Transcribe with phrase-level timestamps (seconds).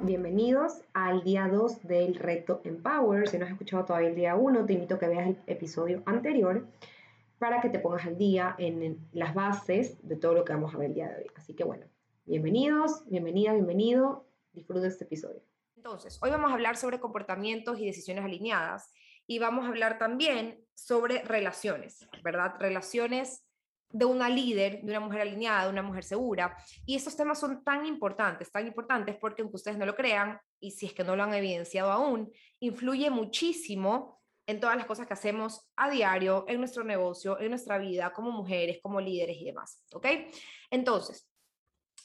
[0.00, 3.28] Bienvenidos al día 2 del reto Empower.
[3.28, 6.02] Si no has escuchado todavía el día 1, te invito a que veas el episodio
[6.06, 6.66] anterior
[7.38, 10.78] para que te pongas al día en las bases de todo lo que vamos a
[10.78, 11.26] ver el día de hoy.
[11.34, 11.84] Así que bueno,
[12.24, 14.26] bienvenidos, bienvenida, bienvenido.
[14.54, 15.42] Disfruta este episodio.
[15.76, 18.94] Entonces, hoy vamos a hablar sobre comportamientos y decisiones alineadas
[19.26, 22.54] y vamos a hablar también sobre relaciones, ¿verdad?
[22.58, 23.45] Relaciones
[23.90, 26.56] de una líder, de una mujer alineada, de una mujer segura.
[26.84, 30.72] Y estos temas son tan importantes, tan importantes porque aunque ustedes no lo crean, y
[30.72, 35.14] si es que no lo han evidenciado aún, influye muchísimo en todas las cosas que
[35.14, 39.82] hacemos a diario, en nuestro negocio, en nuestra vida, como mujeres, como líderes y demás.
[39.92, 40.06] ¿Ok?
[40.70, 41.28] Entonces,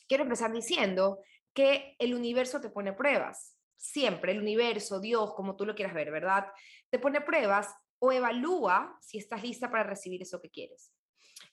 [0.08, 1.20] quiero empezar diciendo
[1.54, 3.58] que el universo te pone pruebas.
[3.78, 6.48] Siempre el universo, Dios, como tú lo quieras ver, ¿verdad?
[6.90, 10.92] Te pone pruebas o evalúa si estás lista para recibir eso que quieres.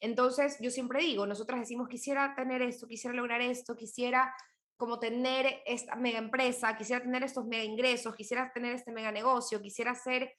[0.01, 4.35] Entonces, yo siempre digo, nosotras decimos, quisiera tener esto, quisiera lograr esto, quisiera
[4.77, 9.61] como tener esta mega empresa, quisiera tener estos mega ingresos, quisiera tener este mega negocio,
[9.61, 10.37] quisiera hacer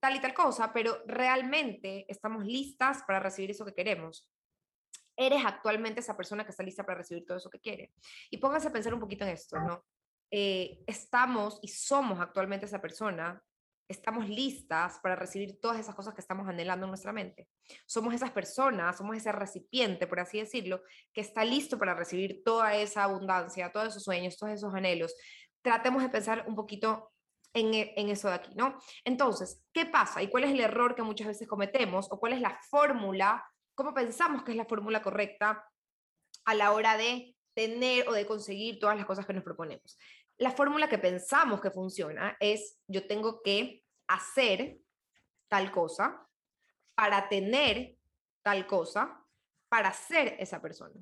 [0.00, 4.28] tal y tal cosa, pero realmente estamos listas para recibir eso que queremos.
[5.16, 7.92] Eres actualmente esa persona que está lista para recibir todo eso que quiere.
[8.30, 9.84] Y pónganse a pensar un poquito en esto, ¿no?
[10.30, 13.42] Eh, estamos y somos actualmente esa persona
[13.90, 17.48] estamos listas para recibir todas esas cosas que estamos anhelando en nuestra mente.
[17.86, 20.82] Somos esas personas, somos ese recipiente, por así decirlo,
[21.12, 25.14] que está listo para recibir toda esa abundancia, todos esos sueños, todos esos anhelos.
[25.62, 27.12] Tratemos de pensar un poquito
[27.52, 28.78] en, e, en, eso de aquí, ¿no?
[29.04, 30.22] Entonces, ¿qué pasa?
[30.22, 32.06] ¿Y cuál es el error que muchas veces cometemos?
[32.12, 33.44] ¿O cuál es la fórmula?
[33.74, 35.64] ¿Cómo pensamos que es la fórmula correcta
[36.44, 39.98] a la hora de tener o de conseguir todas las cosas que nos proponemos?
[40.40, 44.78] La fórmula que pensamos que funciona es yo tengo que hacer
[45.48, 46.26] tal cosa
[46.94, 47.96] para tener
[48.42, 49.22] tal cosa,
[49.68, 50.98] para ser esa persona.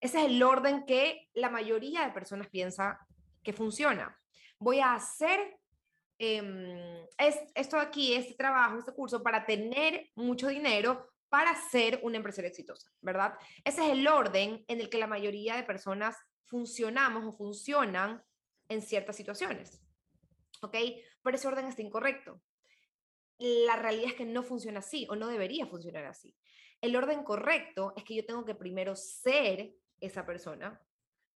[0.00, 3.04] Ese es el orden que la mayoría de personas piensa
[3.42, 4.16] que funciona.
[4.60, 5.58] Voy a hacer
[6.18, 7.04] em,
[7.56, 12.92] esto aquí, este trabajo, este curso, para tener mucho dinero, para ser una empresaria exitosa,
[13.00, 13.34] ¿verdad?
[13.64, 18.22] Ese es el orden en el que la mayoría de personas funcionamos o funcionan
[18.68, 19.80] en ciertas situaciones.
[20.62, 20.76] ¿Ok?
[21.22, 22.40] Pero ese orden está incorrecto.
[23.38, 26.36] La realidad es que no funciona así o no debería funcionar así.
[26.80, 30.80] El orden correcto es que yo tengo que primero ser esa persona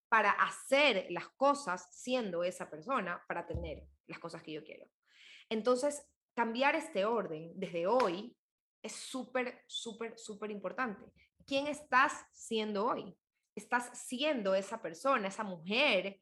[0.09, 4.87] para hacer las cosas siendo esa persona para tener las cosas que yo quiero.
[5.48, 6.04] Entonces,
[6.34, 8.37] cambiar este orden desde hoy
[8.82, 11.04] es súper, súper, súper importante.
[11.47, 13.16] ¿Quién estás siendo hoy?
[13.54, 16.20] Estás siendo esa persona, esa mujer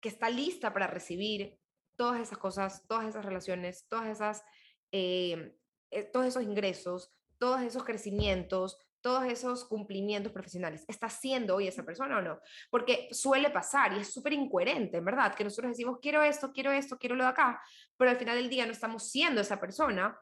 [0.00, 1.58] que está lista para recibir
[1.96, 4.44] todas esas cosas, todas esas relaciones, todas esas,
[4.92, 5.56] eh,
[5.90, 10.84] eh, todos esos ingresos, todos esos crecimientos, todos esos cumplimientos profesionales.
[10.88, 12.40] ¿Está siendo hoy esa persona o no?
[12.70, 15.34] Porque suele pasar y es súper incoherente, ¿verdad?
[15.34, 17.60] Que nosotros decimos, quiero esto, quiero esto, quiero lo de acá,
[17.96, 20.18] pero al final del día no estamos siendo esa persona,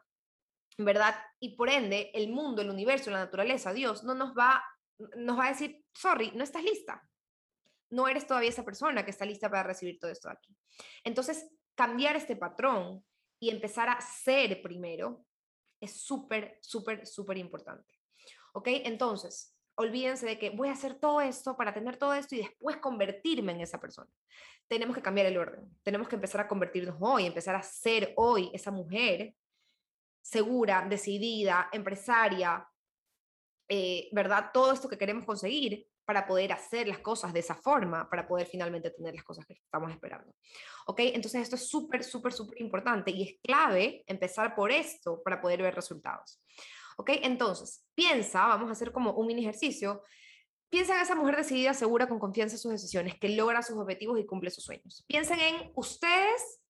[0.77, 1.15] ¿verdad?
[1.39, 4.63] Y por ende, el mundo, el universo, la naturaleza, Dios, no nos va,
[5.17, 7.03] nos va a decir, sorry, no estás lista
[7.89, 10.55] no eres todavía esa persona que está lista para recibir todo esto aquí.
[11.03, 13.03] Entonces, cambiar este patrón
[13.39, 15.25] y empezar a ser primero
[15.79, 17.93] es súper, súper, súper importante.
[18.53, 18.67] ¿Ok?
[18.67, 22.77] Entonces, olvídense de que voy a hacer todo esto para tener todo esto y después
[22.77, 24.09] convertirme en esa persona.
[24.67, 25.69] Tenemos que cambiar el orden.
[25.83, 29.35] Tenemos que empezar a convertirnos hoy, empezar a ser hoy esa mujer
[30.21, 32.67] segura, decidida, empresaria,
[33.69, 34.49] eh, ¿verdad?
[34.53, 38.47] Todo esto que queremos conseguir para poder hacer las cosas de esa forma, para poder
[38.47, 40.33] finalmente tener las cosas que estamos esperando.
[40.85, 41.01] ¿Ok?
[41.01, 45.61] Entonces esto es súper, súper, súper importante y es clave empezar por esto para poder
[45.61, 46.41] ver resultados.
[46.95, 47.09] ¿Ok?
[47.23, 50.01] Entonces, piensa, vamos a hacer como un mini ejercicio.
[50.69, 54.17] Piensa en esa mujer decidida, segura, con confianza en sus decisiones, que logra sus objetivos
[54.17, 55.03] y cumple sus sueños.
[55.09, 56.61] Piensen en ustedes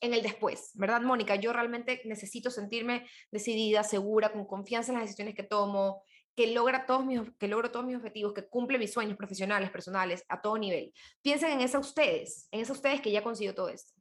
[0.00, 1.36] en el después, ¿verdad, Mónica?
[1.36, 6.02] Yo realmente necesito sentirme decidida, segura, con confianza en las decisiones que tomo,
[6.34, 10.24] que, logra todos mis, que logro todos mis objetivos, que cumple mis sueños profesionales, personales,
[10.28, 10.92] a todo nivel.
[11.20, 13.92] Piensen en eso ustedes, en eso ustedes que ya consiguió todo esto.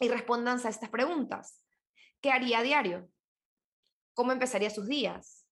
[0.00, 1.62] Y respondan a estas preguntas.
[2.20, 3.08] ¿Qué haría a diario?
[4.14, 5.46] ¿Cómo empezaría sus días?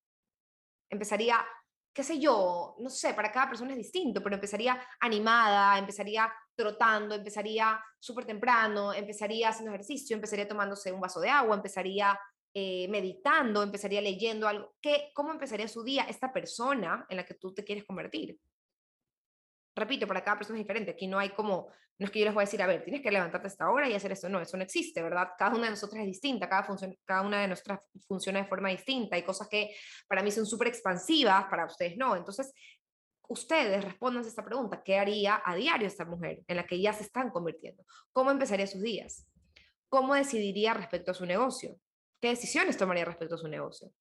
[0.88, 1.44] Empezaría,
[1.92, 7.14] qué sé yo, no sé, para cada persona es distinto, pero empezaría animada, empezaría trotando,
[7.14, 12.18] empezaría súper temprano, empezaría haciendo ejercicio, empezaría tomándose un vaso de agua, empezaría
[12.52, 14.74] eh, meditando, empezaría leyendo algo.
[14.80, 18.38] ¿Qué, ¿Cómo empezaría su día esta persona en la que tú te quieres convertir?
[19.76, 20.90] Repito, para cada persona es diferente.
[20.90, 21.68] Aquí no hay como,
[21.98, 23.70] no es que yo les voy a decir, a ver, tienes que levantarte a esta
[23.70, 24.28] hora y hacer esto.
[24.28, 25.28] No, eso no existe, ¿verdad?
[25.38, 28.68] Cada una de nosotras es distinta, cada, función, cada una de nuestras funciona de forma
[28.68, 29.14] distinta.
[29.14, 29.74] Hay cosas que
[30.08, 32.16] para mí son súper expansivas, para ustedes no.
[32.16, 32.52] Entonces,
[33.28, 36.92] ustedes respondan a esta pregunta, ¿qué haría a diario esta mujer en la que ya
[36.92, 37.84] se están convirtiendo?
[38.12, 39.24] ¿Cómo empezaría sus días?
[39.88, 41.78] ¿Cómo decidiría respecto a su negocio?
[42.20, 43.92] ¿Qué decisiones tomaría respecto a su negocio?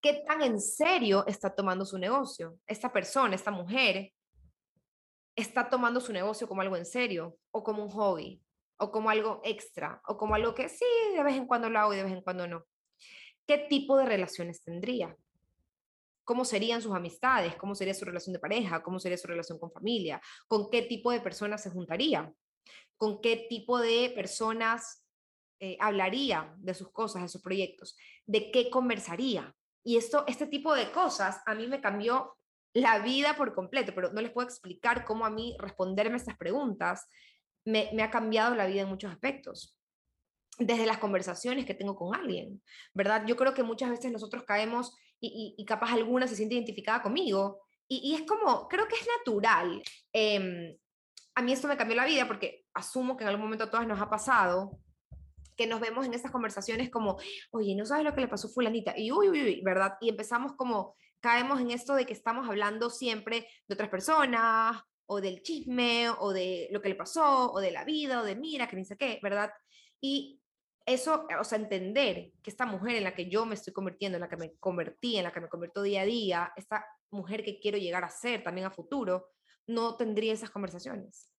[0.00, 2.58] ¿Qué tan en serio está tomando su negocio?
[2.66, 4.12] Esta persona, esta mujer,
[5.34, 8.42] está tomando su negocio como algo en serio o como un hobby
[8.78, 10.84] o como algo extra o como algo que sí,
[11.16, 12.64] de vez en cuando lo hago y de vez en cuando no.
[13.46, 15.16] ¿Qué tipo de relaciones tendría?
[16.28, 19.72] cómo serían sus amistades, cómo sería su relación de pareja, cómo sería su relación con
[19.72, 22.30] familia, con qué tipo de personas se juntaría,
[22.98, 25.07] con qué tipo de personas
[25.60, 27.96] eh, hablaría de sus cosas, de sus proyectos,
[28.26, 29.54] de qué conversaría.
[29.82, 32.36] Y esto, este tipo de cosas a mí me cambió
[32.74, 37.08] la vida por completo, pero no les puedo explicar cómo a mí responderme estas preguntas
[37.64, 39.76] me, ha cambiado la vida en muchos aspectos
[40.58, 42.62] desde las conversaciones que tengo con alguien,
[42.92, 43.24] ¿verdad?
[43.26, 47.62] Yo creo que muchas veces nosotros caemos y, capaz alguna se siente identificada conmigo.
[47.88, 49.82] Y, es como, creo que es natural.
[50.12, 50.76] Em,
[51.34, 53.86] a mí esto me cambió la vida porque asumo que en algún momento a todas
[53.86, 54.78] nos ha pasado
[55.58, 57.18] que nos vemos en estas conversaciones como,
[57.50, 59.94] oye, no sabes lo que le pasó a fulanita, y uy, uy, uy, ¿verdad?
[60.00, 65.20] Y empezamos como, caemos en esto de que estamos hablando siempre de otras personas, o
[65.20, 68.68] del chisme, o de lo que le pasó, o de la vida, o de mira,
[68.68, 69.50] que ni sé qué, ¿verdad?
[70.00, 70.40] Y
[70.86, 74.22] eso, o sea, entender que esta mujer en la que yo me estoy convirtiendo, en
[74.22, 77.58] la que me convertí, en la que me convierto día a día, esta mujer que
[77.58, 79.30] quiero llegar a ser también a futuro,
[79.66, 81.32] no tendría esas conversaciones.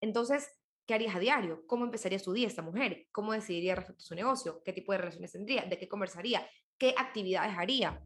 [0.00, 0.48] Entonces,
[0.86, 1.66] ¿qué harías a diario?
[1.66, 3.06] ¿Cómo empezaría su día esta mujer?
[3.12, 4.62] ¿Cómo decidiría respecto a su negocio?
[4.64, 5.62] ¿Qué tipo de relaciones tendría?
[5.62, 6.46] ¿De qué conversaría?
[6.78, 8.02] ¿Qué actividades haría?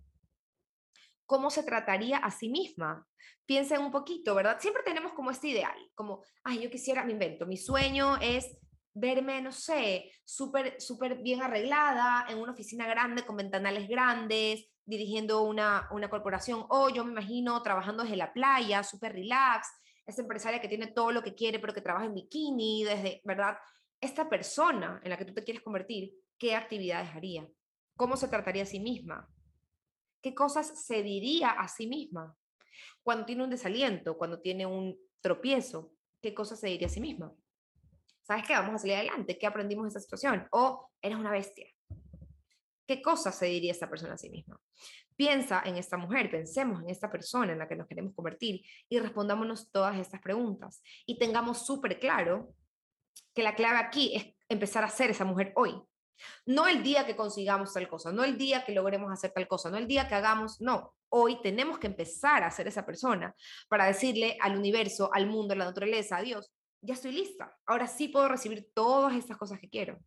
[1.27, 3.07] ¿Cómo se trataría a sí misma?
[3.45, 4.59] Piensen un poquito, ¿verdad?
[4.61, 8.57] Siempre tenemos como este ideal, como, ay, yo quisiera, me invento, mi sueño es
[8.95, 15.43] verme, no sé, súper súper bien arreglada en una oficina grande con ventanales grandes, dirigiendo
[15.43, 19.69] una, una corporación, o yo me imagino trabajando desde la playa, súper relax,
[20.09, 23.57] esa empresaria que tiene todo lo que quiere, pero que trabaja en bikini, desde, ¿verdad?
[24.01, 27.47] Esta persona en la que tú te quieres convertir, ¿qué actividades haría?
[27.97, 29.29] ¿Cómo se trataría a sí misma?
[30.23, 32.37] ¿Qué cosas se diría a sí misma?
[33.03, 37.33] Cuando tiene un desaliento, cuando tiene un tropiezo, ¿qué cosas se diría a sí misma?
[38.29, 38.53] ¿sabes qué?
[38.53, 39.39] Vamos a salir adelante.
[39.39, 40.47] ¿Qué aprendimos de esa situación?
[40.53, 41.67] O eres una bestia.
[42.89, 44.59] ¿Qué cosa se diría esta persona a sí misma?
[45.15, 48.99] Piensa en esta mujer, pensemos en esta persona en la que nos queremos convertir y
[48.99, 50.83] respondámonos todas estas preguntas.
[51.05, 52.55] Y tengamos súper claro
[53.35, 55.79] que la clave aquí es empezar a ser esa mujer hoy.
[56.47, 59.69] No el día que consigamos tal cosa, no el día que logremos hacer tal cosa,
[59.69, 60.95] no el día que hagamos, no.
[61.11, 63.35] Hoy tenemos que empezar a ser esa persona
[63.69, 66.51] para decirle al universo, al mundo, a la naturaleza, a Dios,
[66.81, 67.55] ya estoy lista.
[67.67, 69.99] Ahora sí puedo recibir todas estas cosas que quiero.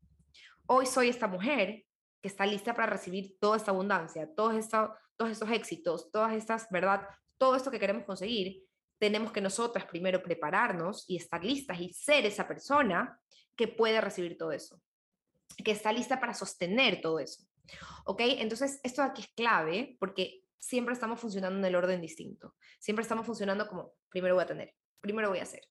[0.66, 1.86] Hoy soy esta mujer
[2.22, 6.68] que está lista para recibir toda esta abundancia, todos estos, todos estos éxitos, todas estas,
[6.70, 7.08] ¿verdad?
[7.38, 8.64] Todo esto que queremos conseguir,
[9.00, 13.20] tenemos que nosotras primero prepararnos y estar listas y ser esa persona
[13.56, 14.80] que puede recibir todo eso,
[15.64, 17.44] que está lista para sostener todo eso.
[18.06, 18.22] ¿Ok?
[18.22, 22.56] Entonces, esto aquí es clave porque siempre estamos funcionando en el orden distinto.
[22.80, 25.62] Siempre estamos funcionando como, primero voy a tener, primero voy a hacer,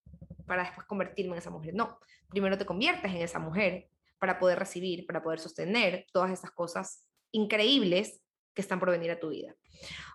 [0.47, 1.75] para después convertirme en esa mujer.
[1.75, 3.89] No, primero te conviertes en esa mujer
[4.21, 8.21] para poder recibir, para poder sostener todas estas cosas increíbles
[8.55, 9.55] que están por venir a tu vida.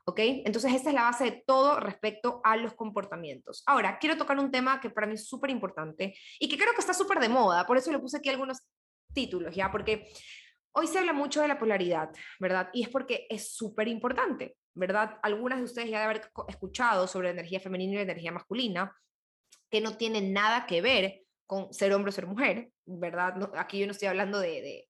[0.06, 0.20] ¿Ok?
[0.20, 3.64] Entonces, esta es la base de todo respecto a los comportamientos.
[3.66, 6.82] Ahora, quiero tocar un tema que para mí es súper importante y que creo que
[6.82, 8.60] está súper de moda, por eso le puse aquí algunos
[9.14, 9.72] títulos, ¿ya?
[9.72, 10.08] Porque
[10.74, 12.70] hoy se habla mucho de la polaridad, ¿verdad?
[12.74, 15.18] Y es porque es súper importante, ¿verdad?
[15.24, 18.96] Algunas de ustedes ya deben haber escuchado sobre la energía femenina y la energía masculina,
[19.72, 23.52] que no tiene nada que ver con ser hombre o ser mujer, ¿verdad?
[23.58, 24.88] aquí yo no estoy hablando de,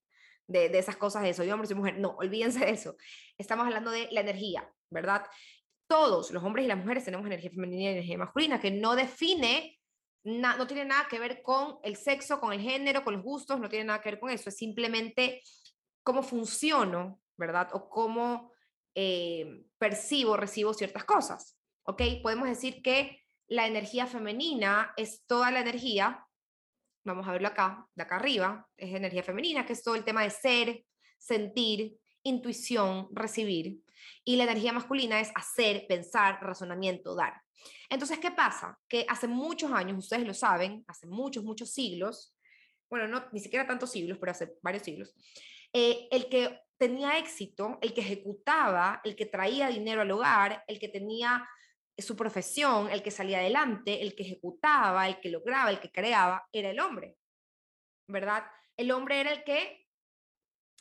[0.47, 2.95] de, de, esas cosas de soy hombre, soy mujer, no, olvídense de eso.
[3.37, 5.25] Estamos hablando de la energía, ¿verdad?
[5.87, 9.79] Todos, los hombres y las mujeres, tenemos energía femenina y energía masculina, que no define,
[10.23, 13.69] no tiene nada que ver con el sexo, con el género, con los gustos, no
[13.69, 15.41] tiene nada que ver con eso, es simplemente
[16.03, 17.69] cómo funciono, ¿verdad?
[17.73, 18.51] O cómo
[18.95, 22.01] eh, percibo, recibo ciertas cosas, ¿ok?
[22.23, 26.24] Podemos decir que la energía femenina es toda la energía,
[27.05, 30.23] vamos a verlo acá, de acá arriba, es energía femenina, que es todo el tema
[30.23, 30.83] de ser,
[31.17, 33.79] sentir, intuición, recibir.
[34.23, 37.41] Y la energía masculina es hacer, pensar, razonamiento, dar.
[37.89, 38.77] Entonces, ¿qué pasa?
[38.87, 42.35] Que hace muchos años, ustedes lo saben, hace muchos, muchos siglos,
[42.89, 45.15] bueno, no, ni siquiera tantos siglos, pero hace varios siglos,
[45.73, 50.79] eh, el que tenía éxito, el que ejecutaba, el que traía dinero al hogar, el
[50.79, 51.47] que tenía
[51.97, 56.47] su profesión, el que salía adelante, el que ejecutaba, el que lograba, el que creaba,
[56.51, 57.17] era el hombre,
[58.07, 58.45] ¿verdad?
[58.77, 59.87] El hombre era el que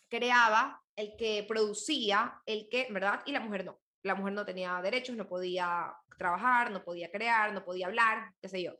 [0.09, 3.23] creaba, el que producía, el que, ¿verdad?
[3.27, 3.81] Y la mujer no.
[4.03, 8.49] la mujer no tenía derechos, no podía trabajar, no podía crear, no podía hablar, qué
[8.49, 8.73] sé yo.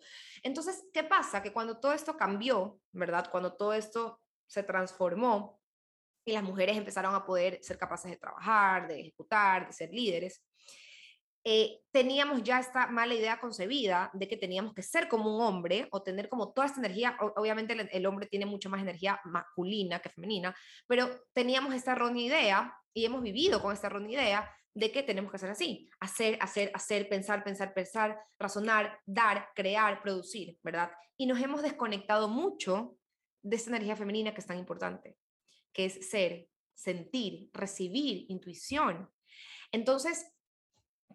[0.43, 1.43] Entonces, ¿qué pasa?
[1.43, 3.29] Que cuando todo esto cambió, ¿verdad?
[3.31, 5.61] Cuando todo esto se transformó
[6.25, 10.43] y las mujeres empezaron a poder ser capaces de trabajar, de ejecutar, de ser líderes,
[11.47, 15.89] eh, teníamos ya esta mala idea concebida de que teníamos que ser como un hombre
[15.91, 20.09] o tener como toda esta energía, obviamente el, hombre tiene mucho más energía masculina que
[20.09, 25.03] femenina, pero teníamos esta errónea idea y hemos vivido con esta errónea idea de que
[25.03, 30.91] tenemos que ser así, hacer, hacer, hacer, pensar, pensar, pensar, razonar, dar, crear, producir, ¿verdad?
[31.19, 32.97] Y nos hemos desconectado mucho
[33.43, 35.19] de esta energía femenina que es tan importante,
[35.75, 39.11] que es ser, sentir, recibir, intuición.
[39.71, 40.34] Entonces,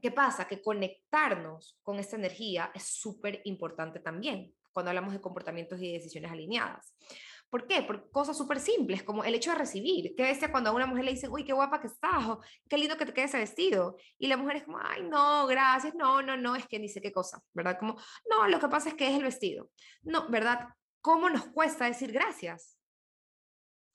[0.02, 0.48] ¿Qué pasa?
[0.48, 6.32] Que conectarnos con esta energía es súper importante también cuando hablamos de comportamientos y decisiones
[6.32, 6.96] alineadas.
[7.50, 7.82] ¿Por qué?
[7.82, 10.14] Por cosas súper simples, como el hecho de recibir.
[10.16, 12.78] ¿Qué bestia cuando a una mujer le dicen, uy, qué guapa que estás, o qué
[12.78, 13.98] lindo que te quede ese vestido?
[14.20, 17.02] Y la mujer es como, ay, no, gracias, no, no, no, es que ni sé
[17.02, 17.78] qué cosa, ¿verdad?
[17.80, 17.98] Como,
[18.30, 19.72] no, lo que pasa es que es el vestido.
[20.04, 20.70] No, ¿verdad?
[21.02, 22.78] ¿Cómo nos cuesta decir gracias?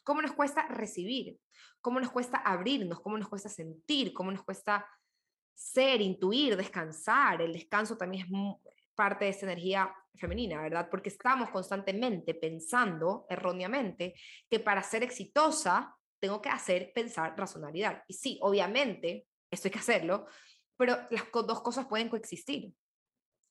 [0.03, 1.39] ¿Cómo nos cuesta recibir?
[1.81, 3.01] ¿Cómo nos cuesta abrirnos?
[3.01, 4.13] ¿Cómo nos cuesta sentir?
[4.13, 4.85] ¿Cómo nos cuesta
[5.55, 7.41] ser, intuir, descansar.
[7.41, 8.31] El descanso también es
[8.95, 10.89] parte de esa energía femenina, ¿verdad?
[10.91, 14.15] Porque estamos constantemente pensando erróneamente
[14.49, 18.03] que para ser exitosa tengo que hacer pensar racionalidad.
[18.09, 20.27] Y sí, obviamente, esto hay que hacerlo,
[20.77, 22.73] pero las dos cosas pueden coexistir.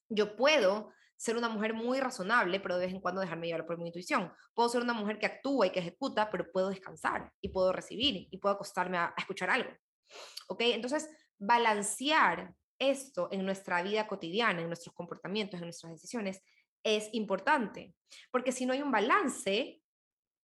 [0.09, 3.77] Yo puedo ser una mujer muy razonable, pero de vez en cuando dejarme llevar por
[3.77, 4.31] mi intuición.
[4.53, 8.27] Puedo ser una mujer que actúa y que ejecuta, pero puedo descansar y puedo recibir
[8.29, 9.69] y puedo acostarme a, a escuchar algo.
[10.47, 10.61] ¿Ok?
[10.61, 11.09] Entonces,
[11.39, 16.41] balancear esto en nuestra vida cotidiana, en nuestros comportamientos, en nuestras decisiones,
[16.83, 17.93] es importante.
[18.31, 19.81] Porque si no hay un balance,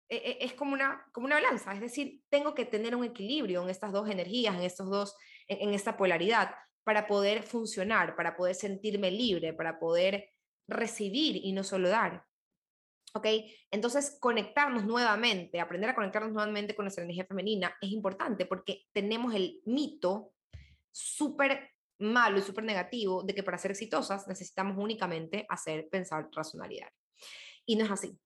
[0.10, 1.74] e, e, es como una, como una balanza.
[1.74, 5.16] Es decir, tengo que tener un equilibrio en estas dos energías, en, estos dos,
[5.48, 10.30] en, esta polaridad, para poder funcionar, para poder sentirme libre, para poder
[10.68, 12.26] recibir y no solo dar.
[13.16, 13.28] ¿Ok?
[13.70, 19.36] Entonces, conectarnos nuevamente, aprender a conectarnos nuevamente con nuestra energía femenina es importante porque tenemos
[19.36, 20.33] el mito
[20.94, 26.90] súper malo y súper negativo de que para ser exitosas necesitamos únicamente hacer pensar racionalidad.
[27.66, 28.18] Y no es así,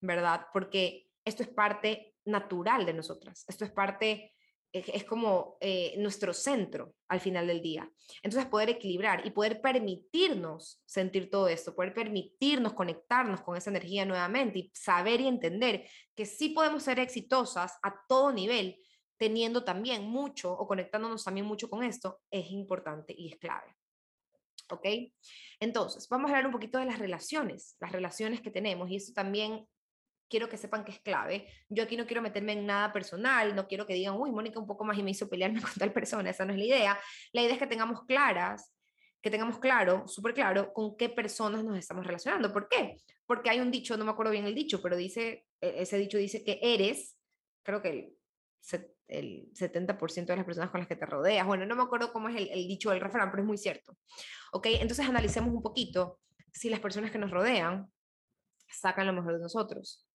[0.00, 0.46] ¿verdad?
[0.52, 4.34] Porque esto es parte natural de nosotras, esto es parte,
[4.72, 7.90] es, como eh, nuestro centro al final del día.
[8.22, 14.04] Entonces poder equilibrar y poder permitirnos sentir todo esto, poder permitirnos conectarnos con esa energía
[14.04, 18.78] nuevamente y saber y entender que sí podemos ser exitosas a todo nivel,
[19.20, 23.76] teniendo también mucho o conectándonos también mucho con esto, es importante y es clave.
[24.70, 24.86] ¿Ok?
[25.60, 29.12] Entonces, vamos a hablar un poquito de las relaciones, las relaciones que tenemos, y eso
[29.12, 29.68] también
[30.30, 31.46] quiero que sepan que es clave.
[31.68, 34.66] Yo aquí no quiero meterme en nada personal, no quiero que digan, uy, Mónica un
[34.66, 37.00] poco más y me hizo pelearme con tal persona, esa no es la idea.
[37.32, 38.72] La idea es que tengamos claras,
[39.20, 42.54] que tengamos claro, súper claro, con qué personas nos estamos relacionando.
[42.54, 42.96] ¿Por qué?
[43.26, 46.16] Porque hay un dicho, no me acuerdo bien el dicho, pero dice, e-, ese dicho
[46.16, 47.18] dice que eres,
[47.62, 48.16] creo que el
[49.10, 51.46] 70% de las personas con las que te rodeas.
[51.46, 53.96] Bueno, no me acuerdo cómo es el, dicho del refrán, pero es muy cierto.
[54.52, 54.66] ¿Ok?
[54.80, 56.20] Entonces analicemos un poquito
[56.52, 57.90] si las personas que nos rodean
[58.68, 60.06] sacan lo mejor de nosotros.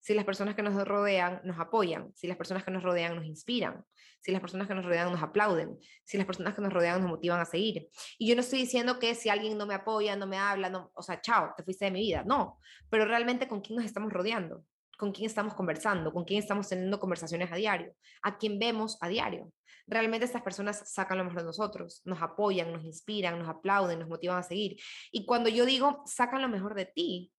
[0.00, 3.26] Si las personas que nos rodean nos apoyan, si las personas que nos rodean nos
[3.26, 3.84] inspiran,
[4.20, 7.10] si las personas que nos rodean nos aplauden, si las personas que nos rodean nos
[7.10, 7.88] motivan a seguir.
[8.18, 10.90] Y yo no estoy diciendo que si alguien no me apoya, no me habla, no,
[10.94, 12.22] o sea, chao, te fuiste de mi vida.
[12.24, 14.64] No, pero realmente con quién nos estamos rodeando
[14.96, 19.08] con quién estamos conversando, con quién estamos teniendo conversaciones a diario, a quién vemos a
[19.08, 19.52] diario.
[19.86, 24.08] Realmente estas personas sacan lo mejor de nosotros, nos apoyan, nos inspiran, nos aplauden, nos
[24.08, 24.76] motivan a seguir.
[25.12, 27.32] Y cuando yo digo sacan lo mejor de ti,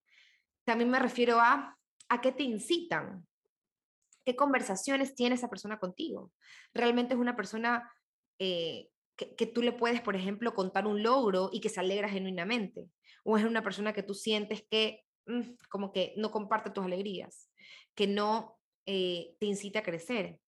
[0.64, 3.26] también me refiero a a qué te incitan,
[4.24, 6.32] qué conversaciones tiene esa persona contigo.
[6.74, 7.90] Realmente es una persona
[8.38, 12.86] eh, que, tú le puedes, por ejemplo, contar un logro y que se alegra genuinamente.
[13.24, 17.47] O es una persona que tú sientes que mm, como que no comparte tus alegrías
[17.94, 20.40] que no eh, te incita a crecer,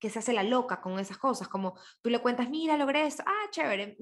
[0.00, 3.22] que se hace la loca con esas cosas, como tú le cuentas, mira, logré eso,
[3.26, 3.96] ah, chévere,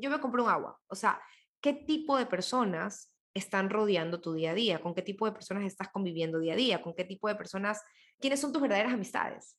[0.00, 0.78] yo me compré un agua.
[0.86, 1.20] O sea,
[1.60, 4.80] ¿qué tipo de personas están rodeando tu día a día?
[4.80, 6.82] ¿Con qué tipo de personas estás conviviendo día a día?
[6.82, 7.82] ¿Con qué tipo de personas,
[8.20, 9.56] quiénes son tus verdaderas amistades?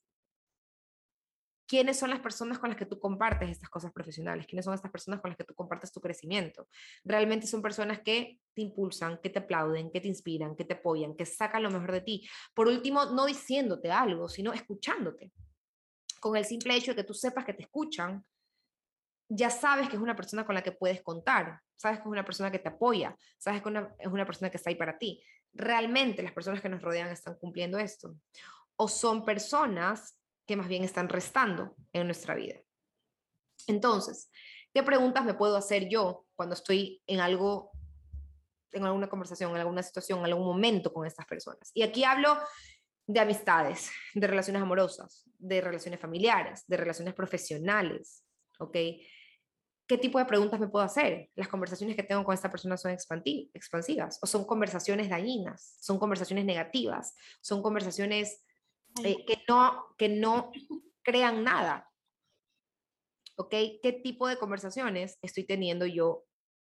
[1.71, 4.91] Quiénes son las personas con las que tú compartes estas cosas profesionales, quiénes son estas
[4.91, 6.67] personas con las que tú compartes tu crecimiento.
[7.05, 11.15] Realmente son personas que te impulsan, que te aplauden, que te inspiran, que te apoyan,
[11.15, 12.29] que sacan lo mejor de ti.
[12.53, 15.31] Por último, no diciéndote algo, sino escuchándote.
[16.19, 18.21] Con el simple hecho de que tú sepas que te escuchan,
[19.29, 22.25] ya sabes que es una persona con la que puedes contar, sabes que es una
[22.25, 25.23] persona que te apoya, sabes que es una persona que está ahí para ti.
[25.53, 28.13] Realmente las personas que nos rodean están cumpliendo esto.
[28.75, 30.20] O son personas
[30.51, 32.59] que más bien están restando en nuestra vida.
[33.67, 34.29] Entonces,
[34.73, 37.71] ¿qué preguntas me puedo hacer yo cuando estoy en algo,
[38.73, 41.71] en alguna conversación, en alguna situación, en algún momento con estas personas?
[41.73, 42.37] Y aquí hablo
[43.07, 48.25] de amistades, de relaciones amorosas, de relaciones familiares, de relaciones profesionales,
[48.59, 48.75] ¿ok?
[49.87, 51.29] ¿Qué tipo de preguntas me puedo hacer?
[51.33, 55.77] ¿Las conversaciones que tengo con esta persona son expansivas o son conversaciones dañinas?
[55.79, 57.15] ¿Son conversaciones negativas?
[57.39, 58.43] ¿Son conversaciones
[59.03, 60.51] eh, que, no, que no
[61.03, 61.89] crean nada?
[63.37, 63.51] ¿Ok?
[63.81, 66.25] ¿Qué tipo de conversaciones estoy teniendo yo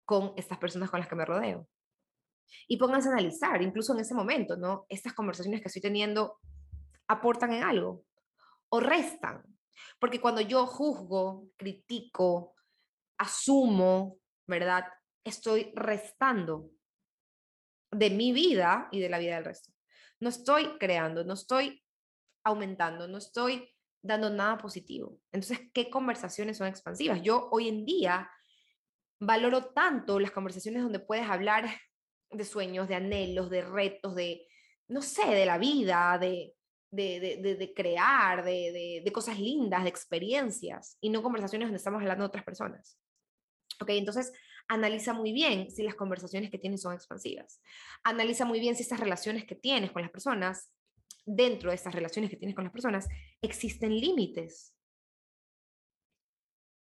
[0.05, 1.67] con estas personas con las que me rodeo?
[2.67, 4.85] Y pónganse a analizar, incluso en ese momento, ¿no?
[4.89, 6.39] Estas conversaciones que estoy teniendo
[7.07, 8.03] aportan en algo
[8.69, 9.43] o restan.
[9.99, 12.55] Porque cuando yo juzgo, critico,
[13.17, 14.85] asumo, ¿verdad?
[15.23, 16.71] Estoy restando
[17.91, 19.71] de mi vida y de la vida del resto.
[20.19, 21.83] No estoy creando, no estoy
[22.43, 23.69] aumentando, no estoy
[24.01, 25.19] dando nada positivo.
[25.31, 27.21] Entonces, ¿qué conversaciones son expansivas?
[27.21, 28.29] Yo hoy en día
[29.19, 31.69] valoro tanto las conversaciones donde puedes hablar
[32.31, 34.47] de sueños, de anhelos, de retos, de,
[34.87, 36.55] no sé, de la vida, de,
[36.89, 42.29] de, crear, de, de, cosas lindas, de experiencias, y no conversaciones donde estamos hablando de
[42.29, 42.97] otras personas.
[43.79, 44.31] Ok, entonces
[44.67, 47.61] analiza muy bien si las conversaciones que tienes son expansivas.
[48.03, 50.71] Analiza muy bien si estas relaciones que tienes con las personas,
[51.25, 53.07] dentro de estas relaciones que tienes con las personas,
[53.41, 54.73] existen límites.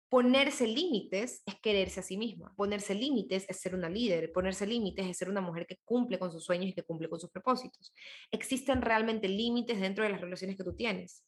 [0.09, 2.53] Ponerse límites es quererse a sí misma.
[2.55, 4.31] Ponerse límites es ser una líder.
[4.31, 7.19] Ponerse límites es ser una mujer que cumple con sus sueños y que cumple con
[7.19, 7.93] sus propósitos.
[8.31, 11.23] ¿Existen realmente límites dentro de las relaciones que tú tienes?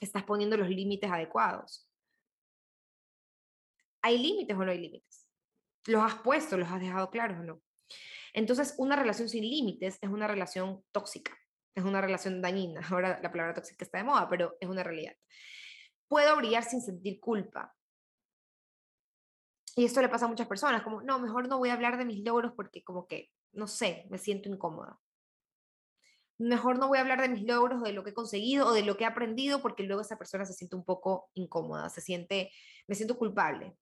[0.00, 1.90] ¿Estás poniendo los límites adecuados?
[4.00, 5.28] ¿Hay límites o no hay límites?
[5.86, 7.62] ¿Los has puesto, los has dejado claros o no?
[8.32, 11.36] Entonces, una relación sin límites es una relación tóxica,
[11.74, 12.80] es una relación dañina.
[12.90, 15.14] Ahora la palabra tóxica está de moda, pero es una realidad
[16.14, 17.74] puedo brillar sin sentir culpa.
[19.74, 22.04] Y esto le pasa a muchas personas, como, no, mejor no voy a hablar de
[22.04, 25.00] mis logros porque como que, no sé, me siento incómoda.
[26.38, 28.84] Mejor no voy a hablar de mis logros, de lo que he conseguido o de
[28.84, 32.52] lo que he aprendido porque luego esa persona se siente un poco incómoda, se siente,
[32.86, 33.76] me siento culpable.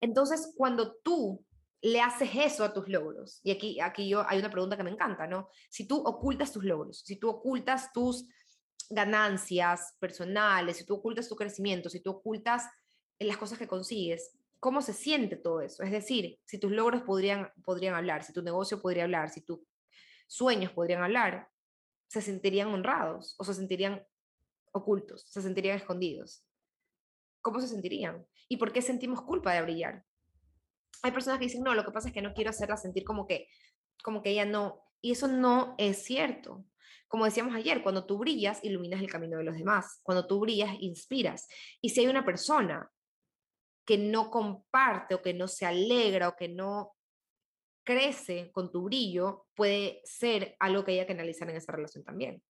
[0.00, 1.45] Entonces, cuando tú
[1.82, 4.90] le haces eso a tus logros, y aquí, aquí yo hay una pregunta que me
[4.90, 5.50] encanta, ¿no?
[5.68, 8.26] Si tú ocultas tus logros, si tú ocultas tus
[8.90, 12.64] ganancias personales, si tú ocultas tu crecimiento, si tú ocultas
[13.18, 15.82] las cosas que consigues, ¿cómo se siente todo eso?
[15.82, 19.60] Es decir, si tus logros podrían, podrían hablar, si tu negocio podría hablar, si tus
[20.26, 21.48] sueños podrían hablar,
[22.08, 24.04] se sentirían honrados o se sentirían
[24.72, 26.44] ocultos, se sentirían escondidos.
[27.42, 28.26] ¿Cómo se sentirían?
[28.48, 30.04] ¿Y por qué sentimos culpa de brillar?
[31.02, 33.26] Hay personas que dicen, no, lo que pasa es que no quiero hacerla sentir como
[33.26, 33.48] que,
[34.02, 36.64] como que ella no, y eso no es cierto.
[37.08, 40.00] Como decíamos ayer, cuando tú brillas, iluminas el camino de los demás.
[40.02, 41.46] Cuando tú brillas, inspiras.
[41.80, 42.90] Y si hay una persona
[43.84, 46.96] que no comparte o que no se alegra o que no
[47.84, 52.42] crece con tu brillo, puede ser algo que haya que analizar en esa relación también.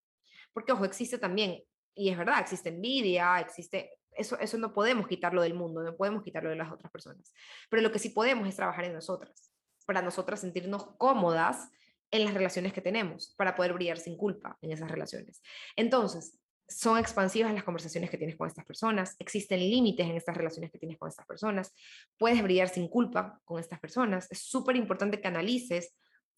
[0.55, 1.63] Porque, ojo, existe también,
[1.95, 6.23] y es verdad, existe envidia, existe, eso, eso no podemos quitarlo del mundo, no podemos
[6.23, 7.33] quitarlo de las otras personas.
[7.71, 9.53] Pero lo que sí podemos es trabajar en nosotras,
[9.87, 11.71] para nosotras sentirnos cómodas
[12.11, 15.43] en las relaciones que tenemos para poder brillar sin culpa en esas relaciones.
[15.77, 20.73] Entonces, son expansivas las conversaciones que tienes con estas personas, existen límites en estas relaciones
[20.73, 21.73] que tienes con estas personas,
[22.19, 24.27] puedes brillar sin culpa con estas personas.
[24.31, 25.95] Es súper importante que analices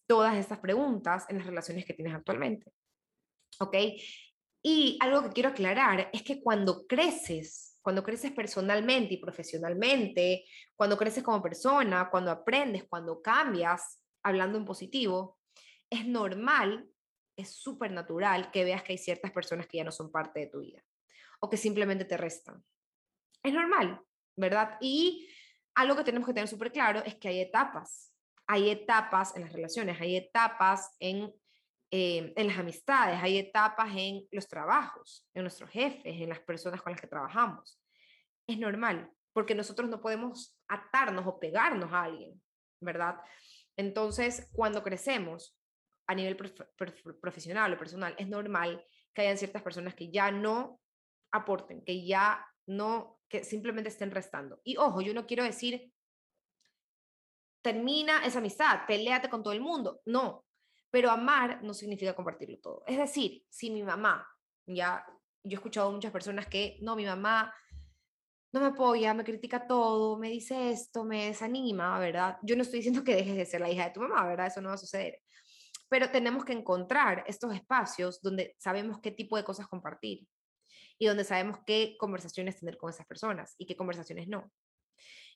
[0.07, 2.71] todas estas preguntas en las relaciones que tienes actualmente.
[3.59, 3.75] ¿Ok?
[4.61, 10.97] Y algo que quiero aclarar es que cuando creces, cuando creces personalmente y profesionalmente, cuando
[10.97, 15.39] creces como persona, cuando aprendes, cuando cambias, hablando en positivo,
[15.89, 16.87] es normal,
[17.35, 20.47] es súper natural que veas que hay ciertas personas que ya no son parte de
[20.47, 20.83] tu vida
[21.39, 22.63] o que simplemente te restan.
[23.41, 24.01] Es normal,
[24.35, 24.77] ¿verdad?
[24.81, 25.29] Y
[25.75, 28.13] algo que tenemos que tener súper claro es que hay etapas.
[28.47, 31.33] Hay etapas en las relaciones, hay etapas en,
[31.91, 36.81] eh, en las amistades, hay etapas en los trabajos, en nuestros jefes, en las personas
[36.81, 37.81] con las que trabajamos.
[38.47, 42.41] Es normal, porque nosotros no podemos atarnos o pegarnos a alguien,
[42.79, 43.15] ¿verdad?
[43.75, 45.55] Entonces, cuando crecemos,
[46.07, 46.35] a nivel
[47.21, 50.79] profesional o personal, es normal que hayan ciertas personas que ya no
[51.31, 54.59] aporten, que ya no, que simplemente estén restando.
[54.63, 55.91] Y ojo, yo no quiero decir,
[57.61, 60.01] termina esa amistad, peleate con todo el mundo.
[60.05, 60.45] No,
[60.91, 62.83] pero amar no significa compartirlo todo.
[62.87, 64.27] Es decir, si mi mamá,
[64.65, 65.05] ya,
[65.43, 67.53] yo he escuchado muchas personas que, no, mi mamá
[68.51, 72.37] no me apoya, me critica todo, me dice esto, me desanima, ¿verdad?
[72.41, 74.47] Yo no estoy diciendo que dejes de ser la hija de tu mamá, ¿verdad?
[74.47, 75.21] Eso no va a suceder
[75.89, 80.27] pero tenemos que encontrar estos espacios donde sabemos qué tipo de cosas compartir.
[81.01, 84.51] y donde sabemos qué conversaciones tener con esas personas y qué conversaciones no.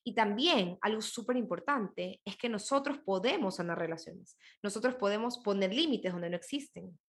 [0.04, 4.38] Y también algo súper importante es que nosotros podemos sanar relaciones.
[4.62, 7.00] Nosotros podemos poner límites donde no existen.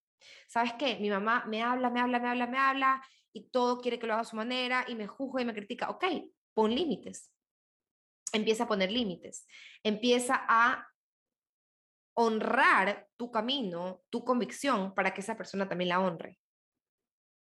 [0.47, 0.97] ¿Sabes qué?
[0.99, 3.01] Mi mamá me habla, me habla, me habla, me habla
[3.33, 5.89] y todo quiere que lo haga a su manera y me juzga y me critica.
[5.89, 6.05] Ok,
[6.53, 7.31] pon límites.
[8.31, 9.45] Empieza a poner límites.
[9.83, 10.87] Empieza a
[12.17, 16.39] honrar tu camino, tu convicción, para que esa persona también la honre.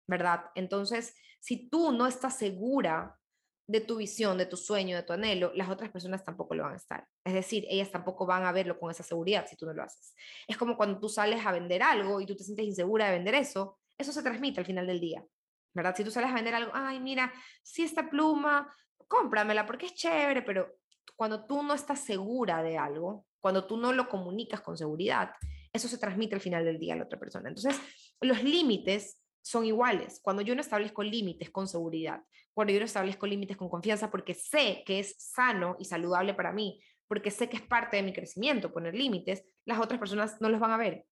[0.06, 0.46] ¿Verdad?
[0.54, 3.18] Entonces, si tú no estás segura
[3.66, 6.74] de tu visión, de tu sueño, de tu anhelo, las otras personas tampoco lo van
[6.74, 7.06] a estar.
[7.24, 10.14] Es decir, ellas tampoco van a verlo con esa seguridad si tú no lo haces.
[10.46, 13.34] Es como cuando tú sales a vender algo y tú te sientes insegura de vender
[13.34, 15.24] eso, eso se transmite al final del día.
[15.72, 15.94] ¿Verdad?
[15.96, 18.72] Si tú sales a vender algo, ay, mira, si esta pluma,
[19.08, 20.76] cómpramela porque es chévere, pero
[21.16, 25.32] cuando tú no estás segura de algo, cuando tú no lo comunicas con seguridad,
[25.72, 27.48] eso se transmite al final del día a la otra persona.
[27.48, 27.80] Entonces,
[28.20, 30.20] los límites son iguales.
[30.22, 32.22] Cuando yo no establezco límites con seguridad,
[32.54, 36.52] cuando yo no establezco límites con confianza, porque sé que es sano y saludable para
[36.52, 40.48] mí, porque sé que es parte de mi crecimiento poner límites, las otras personas no
[40.48, 41.06] los van a ver.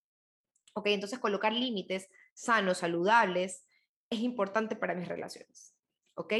[0.73, 3.67] Ok, entonces colocar límites sanos, saludables,
[4.09, 5.75] es importante para mis relaciones.
[6.15, 6.33] ¿Ok?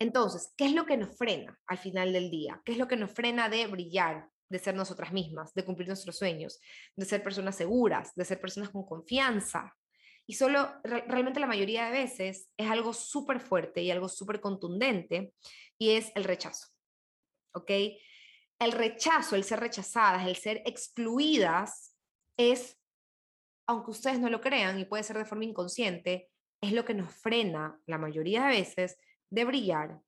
[0.00, 2.60] Entonces, ¿qué es lo que nos frena al final del día?
[2.64, 6.18] ¿Qué es lo que nos frena de brillar, de ser nosotras mismas, de cumplir nuestros
[6.18, 6.60] sueños,
[6.96, 9.72] de ser personas seguras, de ser personas con confianza?
[10.26, 15.34] Y solo, realmente la mayoría de veces es algo súper fuerte y algo súper contundente
[15.78, 16.68] y es el rechazo.
[17.52, 17.70] ¿Ok?
[18.58, 21.94] El rechazo, el ser rechazadas, el ser excluidas
[22.38, 22.78] es,
[23.66, 26.30] aunque ustedes no lo crean y puede ser de forma inconsciente,
[26.62, 28.96] es lo que nos frena la mayoría de veces
[29.28, 30.00] de brillar,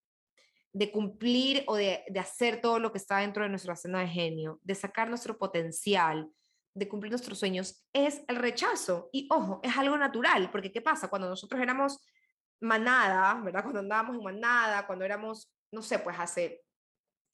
[0.73, 4.09] de cumplir o de, de hacer todo lo que está dentro de nuestra escena de
[4.09, 6.31] genio, de sacar nuestro potencial,
[6.77, 9.09] de cumplir nuestros sueños es el rechazo.
[9.11, 11.09] Y ojo, es algo natural, porque ¿qué pasa?
[11.09, 12.05] Cuando nosotros éramos
[12.61, 13.63] manada, ¿verdad?
[13.63, 16.63] Cuando andábamos en manada, cuando éramos, no sé, pues hace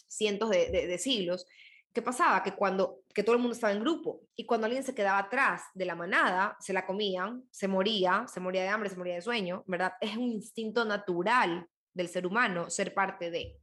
[0.06, 1.44] cientos de, siglos,
[1.92, 2.42] ¿qué pasaba?
[2.44, 5.62] Que cuando, que todo el mundo estaba en grupo y cuando alguien se quedaba atrás
[5.74, 9.22] de la manada, se la comían, se moría, se moría de hambre, se moría de
[9.22, 9.94] sueño, ¿verdad?
[10.00, 13.58] Es un instinto natural del ser humano ser parte de.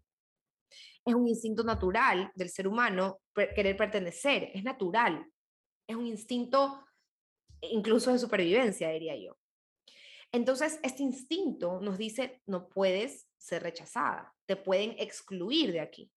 [1.06, 5.26] Es un instinto natural del ser humano querer pertenecer, es natural
[5.90, 6.86] es un instinto
[7.62, 9.36] incluso de supervivencia, diría yo.
[10.32, 16.12] Entonces, este instinto nos dice, no puedes ser rechazada, te pueden excluir de aquí,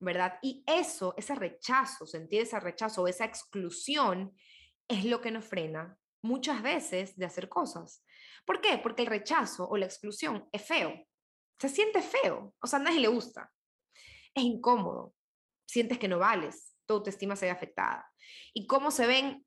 [0.00, 0.38] ¿verdad?
[0.42, 4.36] Y eso, ese rechazo, sentir ese rechazo, esa exclusión,
[4.88, 8.04] es lo que nos frena muchas veces de hacer cosas.
[8.44, 8.78] ¿Por qué?
[8.82, 11.06] Porque el rechazo o la exclusión es feo,
[11.60, 13.50] se siente feo, o sea, a nadie le gusta,
[14.34, 15.14] es incómodo,
[15.64, 18.10] sientes que no vales, tu autoestima se ve afectada.
[18.52, 19.46] ¿Y cómo se ven,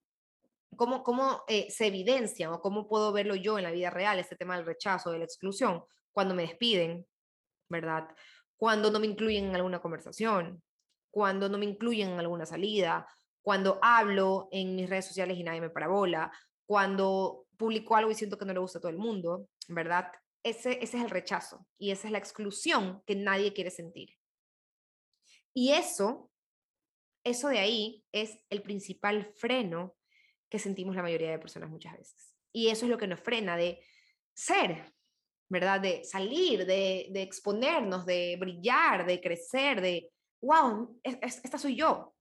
[0.76, 4.36] cómo, cómo eh, se evidencian o cómo puedo verlo yo en la vida real, este
[4.36, 5.84] tema del rechazo, de la exclusión?
[6.12, 7.06] Cuando me despiden,
[7.70, 8.08] ¿verdad?
[8.58, 10.62] Cuando no me incluyen en alguna conversación,
[11.12, 13.08] cuando no me incluyen en alguna salida,
[13.42, 16.32] cuando hablo en mis redes sociales y nadie me parabola,
[16.66, 20.12] cuando publico algo y siento que no le gusta a todo el mundo, ¿verdad?
[20.44, 24.10] Ese, ese es el rechazo y esa es la exclusión que nadie quiere sentir.
[25.54, 26.30] Y eso
[27.28, 29.96] eso de ahí es el principal freno
[30.50, 32.36] que sentimos la mayoría de personas muchas veces.
[32.52, 33.84] Y eso es lo que nos frena de
[34.34, 34.94] ser,
[35.50, 35.82] ¿verdad?
[35.82, 40.10] De salir, de, exponernos, de brillar, de crecer, de,
[40.42, 42.14] wow, esta soy yo.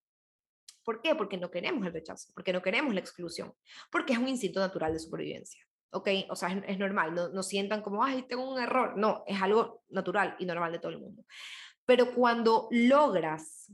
[0.85, 1.15] ¿Por qué?
[1.15, 3.55] Porque no queremos el rechazo, porque no queremos la exclusión,
[3.91, 5.61] porque es un instinto natural de supervivencia.
[5.91, 6.09] ¿ok?
[6.29, 8.97] O sea, es, normal, no, no, sientan como, ay, tengo un error.
[8.97, 11.25] No, es algo natural y normal de todo el mundo.
[11.87, 13.73] Pero cuando logras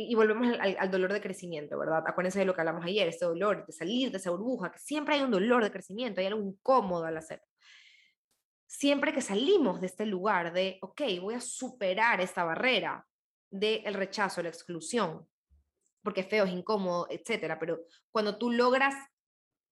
[0.00, 2.04] y volvemos al, dolor de crecimiento, ¿verdad?
[2.06, 5.16] Acuérdense de lo que hablamos ayer, ese dolor de salir de esa burbuja, que siempre
[5.16, 7.44] hay un dolor de crecimiento, hay algo incómodo al hacerlo.
[8.64, 13.04] Siempre que salimos de este lugar de, ok, voy a superar esta barrera
[13.50, 15.26] del rechazo, la exclusión,
[16.04, 17.80] porque es feo, es incómodo, etcétera, pero
[18.12, 18.94] cuando tú logras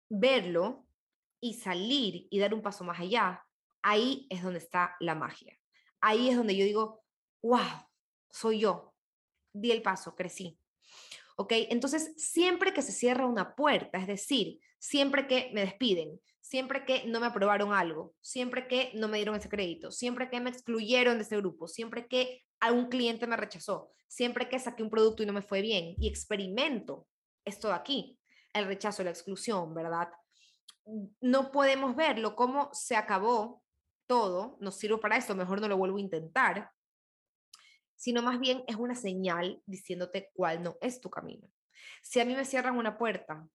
[0.10, 0.86] verlo
[1.42, 3.44] y salir y dar un paso más allá,
[3.82, 5.60] ahí es donde está la magia.
[6.00, 7.04] Ahí es donde yo digo,
[7.42, 7.90] wow,
[8.32, 8.93] soy yo,
[9.54, 10.60] di el paso, crecí.
[11.36, 11.54] ¿Ok?
[11.70, 17.06] Entonces, siempre que se cierra una puerta, es decir, siempre que me despiden, siempre que
[17.08, 21.18] no me aprobaron algo, siempre que no me dieron ese crédito, siempre que me excluyeron
[21.18, 25.26] de ese grupo, siempre que algún cliente me rechazó, siempre que saqué un producto y
[25.26, 27.08] no me fue bien y experimento
[27.46, 28.20] esto de aquí,
[28.54, 30.10] el rechazo, la exclusión, ¿verdad?
[31.22, 33.64] No podemos verlo como se acabó
[34.06, 36.70] todo, no sirvo para esto, mejor no lo vuelvo a intentar,
[38.04, 41.48] sino más bien es una señal diciéndote cuál no es tu camino.
[42.02, 43.48] Si a mí me cierran una puerta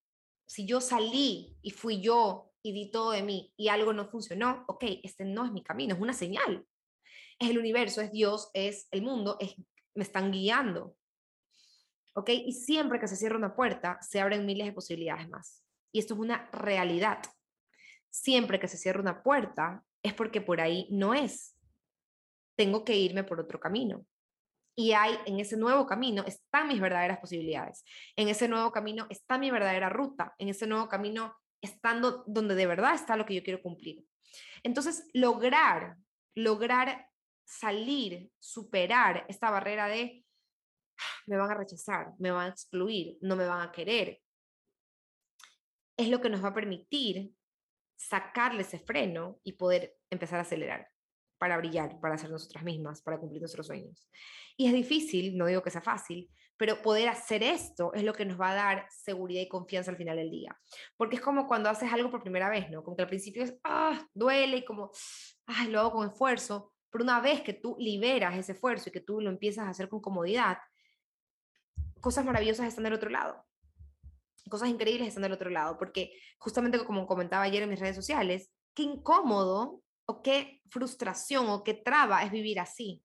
[0.46, 4.64] Si yo salí y fui yo y di todo de mí y algo no funcionó,
[4.66, 6.66] ok, este no es mi camino, es una señal.
[7.38, 9.54] Es el universo, es Dios, es el mundo, es,
[9.94, 10.96] me están guiando.
[12.14, 12.30] ¿Ok?
[12.30, 15.62] Y siempre que se cierra una puerta, se abren miles de posibilidades más.
[15.92, 17.20] Y esto es una realidad.
[18.08, 21.54] Siempre que se cierra una puerta, es porque por ahí no es.
[22.56, 24.06] Tengo que irme por otro camino.
[24.78, 27.84] Y hay en ese nuevo camino están mis verdaderas posibilidades.
[28.14, 30.36] En ese nuevo camino está mi verdadera ruta.
[30.38, 34.04] En ese nuevo camino estando donde de verdad está lo que yo quiero cumplir.
[34.62, 35.96] Entonces, lograr,
[36.36, 37.08] lograr
[37.44, 40.24] salir, superar esta barrera de
[41.26, 44.20] me van a rechazar, me van a excluir, no me van a querer,
[45.96, 47.32] es lo que nos va a permitir
[47.96, 50.88] sacarle ese freno y poder empezar a acelerar
[51.38, 54.08] para brillar, para ser nosotras mismas, para cumplir nuestros sueños.
[54.56, 58.24] Y es difícil, no digo que sea fácil, pero poder hacer esto es lo que
[58.24, 60.58] nos va a dar seguridad y confianza al final del día.
[60.96, 62.82] Porque es como cuando haces algo por primera vez, ¿no?
[62.82, 64.90] Como que al principio es, ah, duele y como,
[65.46, 66.72] ay, lo hago con esfuerzo.
[66.90, 69.88] Pero una vez que tú liberas ese esfuerzo y que tú lo empiezas a hacer
[69.88, 70.58] con comodidad,
[72.00, 73.44] cosas maravillosas están del otro lado.
[74.50, 75.78] Cosas increíbles están del otro lado.
[75.78, 81.62] Porque justamente como comentaba ayer en mis redes sociales, qué incómodo o qué frustración o
[81.62, 83.02] qué traba es vivir así.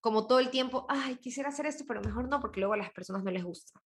[0.00, 2.92] Como todo el tiempo, ay, quisiera hacer esto, pero mejor no, porque luego a las
[2.92, 3.80] personas no les gusta.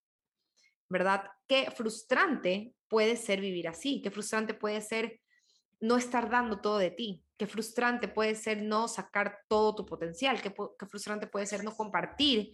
[0.88, 1.24] ¿Verdad?
[1.46, 5.20] Qué frustrante puede ser vivir así, qué frustrante puede ser
[5.80, 10.40] no estar dando todo de ti, qué frustrante puede ser no sacar todo tu potencial,
[10.40, 12.52] qué, qué frustrante puede ser no compartir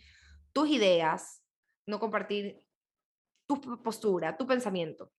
[0.52, 1.42] tus ideas,
[1.86, 2.60] no compartir
[3.46, 5.12] tu postura, tu pensamiento,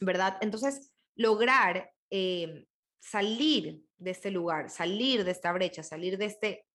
[0.00, 0.38] ¿verdad?
[0.40, 2.66] Entonces, lograr eh,
[3.00, 6.66] salir de este lugar, salir de esta brecha, salir de este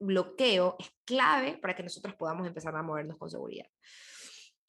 [0.00, 3.66] bloqueo es clave para que nosotros podamos empezar a movernos con seguridad.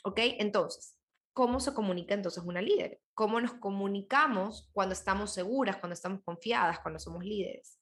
[0.04, 0.20] ¿Ok?
[0.40, 1.00] Entonces,
[1.34, 3.00] ¿cómo se comunica entonces una líder?
[3.14, 7.80] ¿Cómo nos comunicamos cuando estamos seguras, cuando estamos confiadas, cuando somos líderes?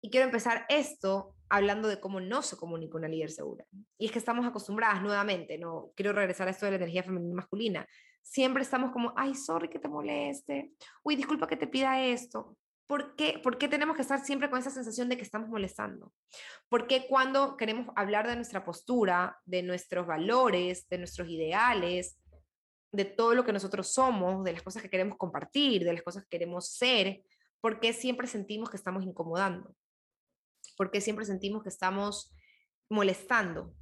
[0.00, 3.64] Y quiero empezar esto hablando de cómo no se comunica una líder segura.
[3.98, 7.32] Y es que estamos acostumbradas nuevamente, no quiero regresar a esto de la energía femenina
[7.32, 7.88] y masculina.
[8.28, 12.56] Siempre estamos como, ay, sorry que te moleste, uy, disculpa que te pida esto.
[12.86, 13.40] ¿Por qué?
[13.42, 16.12] ¿Por qué tenemos que estar siempre con esa sensación de que estamos molestando?
[16.68, 22.18] Porque cuando queremos hablar de nuestra postura, de nuestros valores, de nuestros ideales,
[22.92, 26.22] de todo lo que nosotros somos, de las cosas que queremos compartir, de las cosas
[26.24, 27.22] que queremos ser,
[27.60, 29.74] ¿por qué siempre sentimos que estamos incomodando?
[30.76, 32.34] porque siempre sentimos que estamos
[32.88, 33.74] molestando.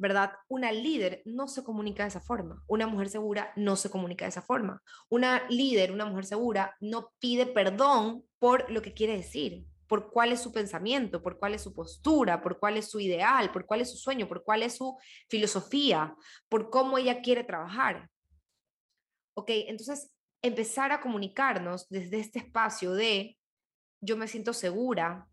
[0.00, 0.32] ¿Verdad?
[0.48, 2.64] Una líder no se comunica de esa forma.
[2.66, 4.82] Una mujer segura no se comunica de esa forma.
[5.10, 10.32] Una líder, una mujer segura, no pide perdón por lo que quiere decir, por cuál
[10.32, 13.82] es su pensamiento, por cuál es su postura, por cuál es su ideal, por cuál
[13.82, 14.96] es su sueño, por cuál es su
[15.28, 16.16] filosofía,
[16.48, 18.08] por cómo ella quiere trabajar.
[19.36, 23.36] Ok, entonces empezar a comunicarnos desde este espacio de
[24.00, 25.28] yo me siento segura,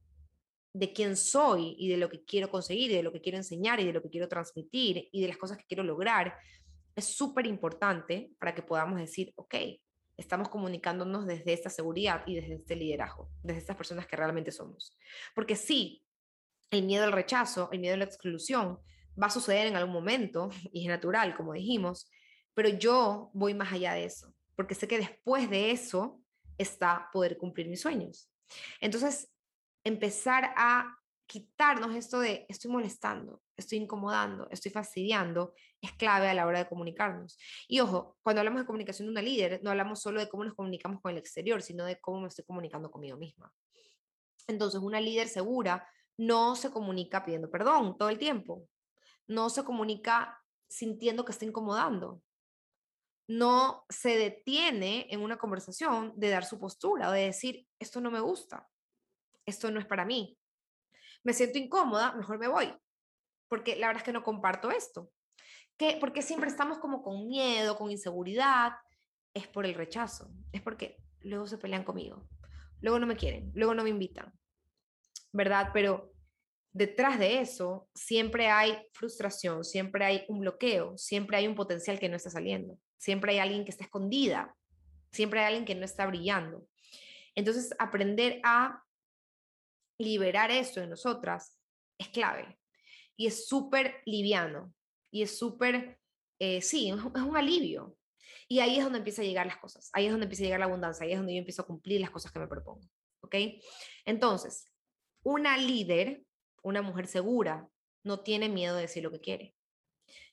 [0.78, 3.80] de quién soy y de lo que quiero conseguir y de lo que quiero enseñar
[3.80, 6.38] y de lo que quiero transmitir y de las cosas que quiero lograr,
[6.96, 9.56] es súper importante para que podamos decir, ok,
[10.18, 14.96] estamos comunicándonos desde esta seguridad y desde este liderazgo, desde estas personas que realmente somos.
[15.34, 16.04] Porque sí,
[16.70, 18.80] el miedo al rechazo, el miedo a la exclusión
[19.22, 22.10] va a suceder en algún momento y es natural, como dijimos,
[22.54, 26.22] pero yo voy más allá de eso, porque sé que después de eso
[26.58, 28.32] está poder cumplir mis sueños.
[28.80, 29.32] Entonces,
[29.88, 30.98] empezar a
[31.28, 36.70] quitarnos esto de estoy molestando, estoy incomodando, estoy fastidiando, es clave a la hora de
[36.70, 37.38] comunicarnos.
[37.68, 40.56] Y ojo, cuando hablamos de comunicación de una líder, no hablamos solo de cómo nos
[40.56, 43.52] comunicamos con el exterior, sino de cómo me estoy comunicando conmigo misma.
[44.48, 48.68] Entonces, una líder segura no se comunica pidiendo perdón todo el tiempo,
[49.28, 52.22] no se comunica sintiendo que está incomodando,
[53.28, 58.10] no se detiene en una conversación de dar su postura o de decir, esto no
[58.10, 58.70] me gusta,
[59.48, 60.38] esto no es para mí.
[61.24, 62.72] Me siento incómoda, mejor me voy,
[63.48, 65.10] porque la verdad es que no comparto esto.
[65.78, 65.98] ¿Qué?
[66.00, 68.74] Porque siempre estamos como con miedo, con inseguridad,
[69.34, 72.28] es por el rechazo, es porque luego se pelean conmigo,
[72.82, 74.32] luego no me quieren, luego no me invitan,
[75.32, 75.70] ¿verdad?
[75.74, 76.12] Pero
[76.74, 82.10] detrás de eso siempre hay frustración, siempre hay un bloqueo, siempre hay un potencial que
[82.10, 84.56] no está saliendo, siempre hay alguien que está escondida,
[85.12, 86.68] siempre hay alguien que no está brillando.
[87.36, 88.84] Entonces, aprender a
[89.98, 91.58] liberar eso en nosotras
[91.98, 92.60] es clave.
[93.16, 94.74] Y es súper liviano.
[95.12, 96.00] Y es súper,
[96.40, 97.98] eh, sí, es un alivio.
[98.48, 99.90] Y ahí es donde empieza a llegar las cosas.
[99.94, 101.06] Ahí es donde empieza a llegar la abundancia.
[101.06, 102.88] Ahí es donde yo empiezo a cumplir las cosas que me propongo.
[103.22, 103.36] ¿Ok?
[104.06, 104.72] Entonces,
[105.24, 106.24] una líder,
[106.64, 107.68] una mujer segura,
[108.04, 109.56] no tiene miedo de decir lo que quiere.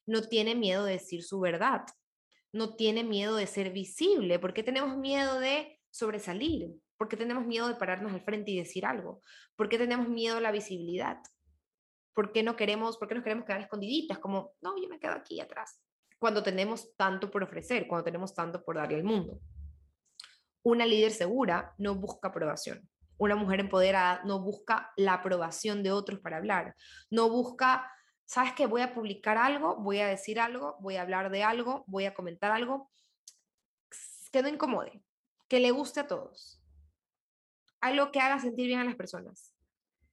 [0.07, 1.87] No tiene miedo de decir su verdad.
[2.53, 4.38] no tiene miedo de ser visible.
[4.38, 6.70] ¿Por qué tenemos miedo de sobresalir?
[6.96, 9.20] ¿Por qué tenemos miedo de pararnos al frente y decir algo?
[9.57, 11.18] ¿Por qué tenemos miedo a la visibilidad?
[12.14, 14.18] ¿Por qué no queremos, por qué nos queremos quedar escondiditas?
[14.18, 15.80] Como, no, yo me quedo aquí atrás.
[16.18, 19.40] Cuando tenemos tanto por ofrecer, cuando tenemos tanto por darle al mundo.
[20.62, 22.88] Una líder segura no busca aprobación.
[23.18, 26.74] Una mujer empoderada no busca la aprobación de otros para hablar.
[27.11, 27.90] No busca,
[28.24, 28.66] ¿sabes qué?
[28.66, 32.14] Voy a publicar algo, voy a decir algo, voy a hablar de algo, voy a
[32.14, 32.90] comentar algo
[34.33, 35.00] que no incomode,
[35.48, 36.63] que le guste a todos.
[37.85, 39.55] Algo que haga sentir bien a las personas.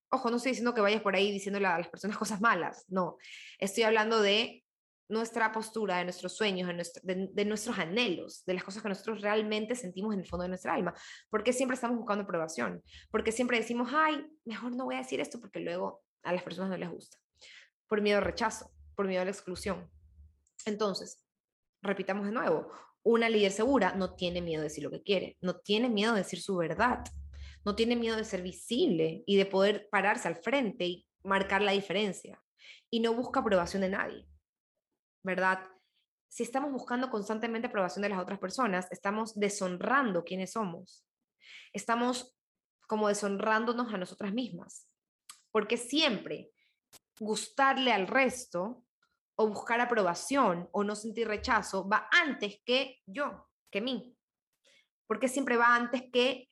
[0.10, 3.16] Ojo, no estoy diciendo que vayas por ahí diciéndole a las personas cosas malas, no.
[3.60, 4.66] Estoy hablando de
[5.08, 6.70] nuestra postura, de nuestros sueños,
[7.04, 10.74] de, nuestros anhelos, de las cosas que nosotros realmente sentimos en el fondo de nuestra
[10.74, 10.94] alma.
[11.30, 12.84] Porque siempre estamos buscando aprobación.
[13.10, 16.72] Porque siempre decimos, ay, mejor no voy a decir esto porque luego a las personas
[16.72, 17.20] no les gusta.
[17.88, 19.90] Por miedo al rechazo, por miedo a la exclusión.
[20.66, 21.26] Entonces,
[21.82, 22.70] repitamos de nuevo,
[23.04, 26.20] una líder segura no tiene miedo de decir lo que quiere, no tiene miedo de
[26.20, 27.06] decir su verdad,
[27.66, 31.72] no tiene miedo de ser visible y de poder pararse al frente y marcar la
[31.72, 32.42] diferencia.
[32.90, 34.28] Y no busca aprobación de nadie,
[35.24, 35.60] ¿verdad?
[36.28, 41.06] Si estamos buscando constantemente aprobación de las otras personas, estamos deshonrando quiénes somos.
[41.74, 42.36] Estamos
[42.88, 44.88] como deshonrándonos a nosotras mismas.
[45.52, 46.52] Porque siempre
[47.20, 48.84] gustarle al resto
[49.36, 54.16] o buscar aprobación o no sentir rechazo va antes que yo, que mí.
[55.08, 56.51] Porque siempre va antes que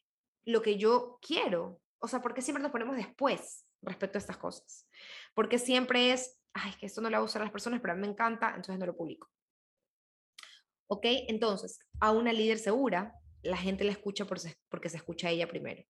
[0.52, 1.82] lo que yo quiero.
[2.00, 4.88] O sea, ¿por qué siempre nos ponemos después respecto a estas cosas?
[5.34, 7.94] Porque siempre es, ay, que esto no le va a gustar a las personas, pero
[7.94, 9.30] a mí me encanta, entonces no lo publico.
[10.88, 11.06] ¿Ok?
[11.28, 15.84] Entonces, a una líder segura, la gente la escucha porque se escucha a ella primero.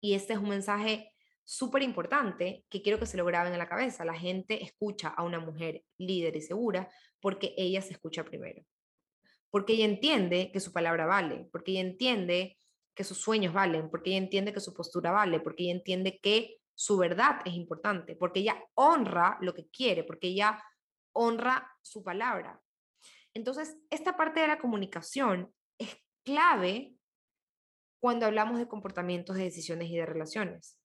[0.00, 1.12] Y este es un mensaje
[1.44, 4.04] súper importante que quiero que se lo graben en la cabeza.
[4.04, 8.64] La gente escucha a una mujer líder y segura porque ella se escucha primero.
[9.50, 12.58] Porque ella entiende que su palabra vale, porque ella entiende
[12.94, 16.58] que sus sueños valen, porque ella entiende que su postura vale, porque ella entiende que
[16.74, 20.62] su verdad es importante, porque ella honra lo que quiere, porque ella
[21.12, 22.60] honra su palabra.
[23.34, 26.94] Entonces, esta parte de la comunicación es clave
[28.00, 30.78] cuando hablamos de comportamientos, de decisiones y de relaciones.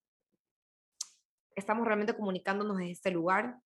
[1.56, 3.58] Estamos realmente comunicándonos desde este lugar,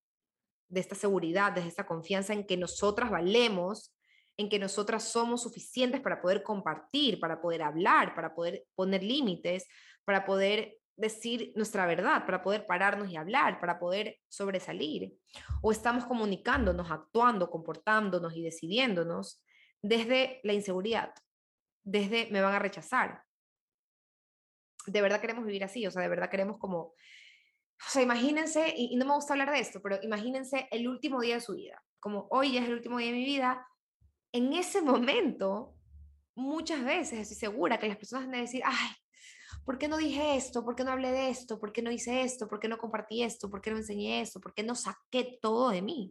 [0.68, 3.94] de esta seguridad, desde esta confianza en que nosotras valemos
[4.36, 9.66] en que nosotras somos suficientes para poder compartir, para poder hablar, para poder poner límites,
[10.04, 15.12] para poder decir nuestra verdad, para poder pararnos y hablar, para poder sobresalir.
[15.62, 19.42] O estamos comunicándonos, actuando, comportándonos y decidiéndonos
[19.82, 21.12] desde la inseguridad,
[21.84, 23.22] desde me van a rechazar.
[24.86, 26.94] De verdad queremos vivir así, o sea, de verdad queremos como, o
[27.88, 31.40] sea, imagínense, y, no me gusta hablar de esto, pero imagínense el último día de
[31.40, 33.66] su vida, como hoy es el último día de mi vida,
[34.32, 35.74] en ese momento,
[36.34, 38.90] muchas veces estoy segura que las personas van a decir, ay,
[39.64, 40.64] ¿por qué no dije esto?
[40.64, 41.60] ¿Por qué no hablé de esto?
[41.60, 42.48] ¿Por qué no hice esto?
[42.48, 43.50] ¿Por qué no compartí esto?
[43.50, 44.40] ¿Por qué no enseñé esto?
[44.40, 46.10] ¿Por qué no saqué todo de mí?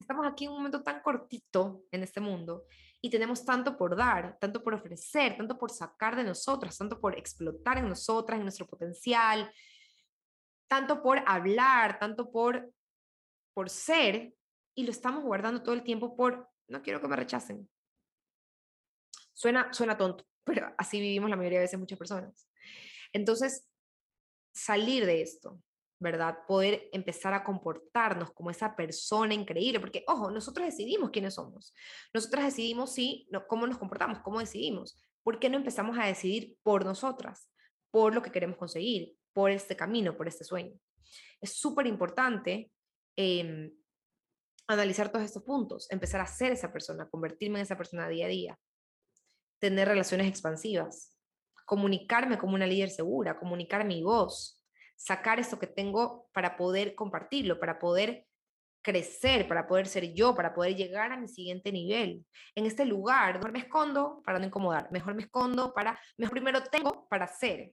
[0.00, 2.64] Estamos aquí en un momento tan cortito en este mundo
[3.00, 7.18] y tenemos tanto por dar, tanto por ofrecer, tanto por sacar de nosotras, tanto por
[7.18, 9.52] explotar en nosotras, en nuestro potencial,
[10.68, 12.72] tanto por hablar, tanto por,
[13.54, 14.34] por ser,
[14.74, 17.68] y lo estamos guardando todo el tiempo por no quiero que me rechacen.
[19.32, 22.48] Suena, suena tonto, pero así vivimos la mayoría de veces muchas personas.
[23.12, 23.68] Entonces,
[24.52, 25.62] salir de esto,
[25.98, 26.38] ¿verdad?
[26.48, 31.74] Poder empezar a comportarnos como esa persona increíble, porque, ojo, nosotros decidimos quiénes somos.
[32.12, 34.98] Nosotros decidimos sí, cómo nos comportamos, cómo decidimos.
[35.22, 37.48] ¿Por qué no empezamos a decidir por nosotras,
[37.90, 40.72] por lo que queremos conseguir, por este camino, por este sueño?
[41.40, 42.72] Es súper importante
[43.16, 43.72] eh,
[44.74, 48.28] analizar todos estos puntos, empezar a ser esa persona, convertirme en esa persona día a
[48.28, 48.58] día,
[49.58, 51.16] tener relaciones expansivas,
[51.64, 54.62] comunicarme como una líder segura, comunicar mi voz,
[54.96, 58.26] sacar esto que tengo para poder compartirlo, para poder
[58.82, 62.26] crecer, para poder ser yo, para poder llegar a mi siguiente nivel.
[62.54, 66.62] En este lugar, mejor me escondo para no incomodar, mejor me escondo para, mejor primero
[66.64, 67.72] tengo para ser.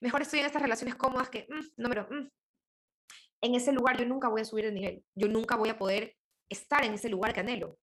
[0.00, 2.28] Mejor estoy en estas relaciones cómodas que, mm, no, pero, mm,
[3.42, 6.16] en ese lugar yo nunca voy a subir el nivel, yo nunca voy a poder
[6.48, 7.78] estar en ese lugar que anhelo.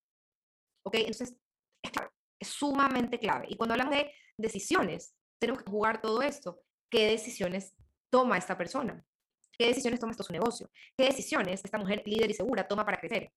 [0.84, 0.96] ¿Ok?
[0.96, 1.38] Entonces,
[1.82, 3.48] es clave, es sumamente clave.
[3.50, 6.62] Y cuando hablamos de decisiones, tenemos que jugar todo esto.
[6.90, 7.76] ¿Qué decisiones
[8.10, 9.04] toma esta persona?
[9.58, 10.70] ¿Qué decisiones toma esto su negocio?
[10.96, 13.32] ¿Qué decisiones esta mujer líder y segura toma para crecer?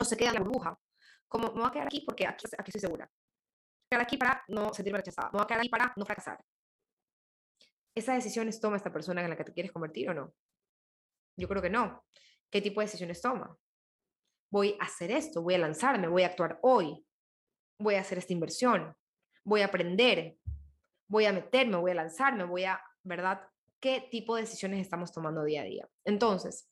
[0.00, 0.78] ¿O se queda en la burbuja?
[1.28, 3.04] Como, me voy a quedar aquí porque aquí, aquí estoy segura.
[3.04, 5.28] Me voy a quedar aquí para no sentirme rechazada.
[5.28, 6.42] Me voy a quedar aquí para no fracasar.
[7.94, 10.34] ¿Esas decisiones toma esta persona en la que te quieres convertir o no?
[11.38, 12.04] Yo creo que no.
[12.50, 13.56] ¿Qué tipo de decisiones toma?
[14.50, 17.04] voy a hacer esto, voy a lanzarme, voy a actuar hoy,
[17.78, 18.94] voy a hacer esta inversión,
[19.44, 20.36] voy a aprender,
[21.06, 23.40] voy a meterme, voy a lanzarme, voy a, ¿verdad?
[23.80, 25.88] ¿Qué tipo de decisiones estamos tomando día a día?
[26.04, 26.68] Entonces,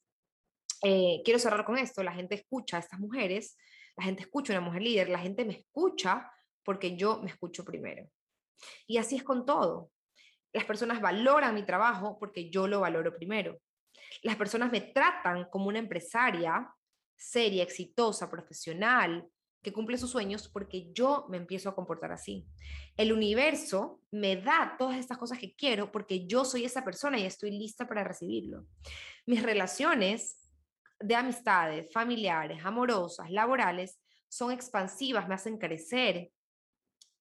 [0.83, 3.57] eh, quiero cerrar con esto, la gente escucha a estas mujeres,
[3.97, 6.31] la gente escucha a una mujer líder, la gente me escucha
[6.65, 8.09] porque yo me escucho primero.
[8.87, 9.91] Y así es con todo.
[10.53, 13.61] Las personas valoran mi trabajo porque yo lo valoro primero.
[14.23, 16.69] Las personas me tratan como una empresaria
[17.17, 19.27] seria, exitosa, profesional,
[19.63, 22.47] que cumple sus sueños porque yo me empiezo a comportar así.
[22.97, 27.25] El universo me da todas estas cosas que quiero porque yo soy esa persona y
[27.25, 28.67] estoy lista para recibirlo.
[29.27, 30.53] Mis relaciones
[31.01, 33.99] de amistades, familiares, amorosas, laborales,
[34.29, 36.31] son expansivas, me hacen crecer,